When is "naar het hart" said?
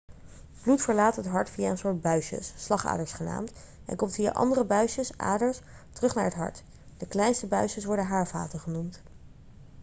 6.15-6.63